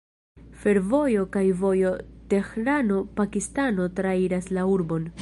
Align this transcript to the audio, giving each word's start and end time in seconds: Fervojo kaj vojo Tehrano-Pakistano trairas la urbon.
Fervojo 0.63 1.25
kaj 1.35 1.43
vojo 1.59 1.93
Tehrano-Pakistano 2.33 3.91
trairas 4.01 4.53
la 4.59 4.69
urbon. 4.77 5.09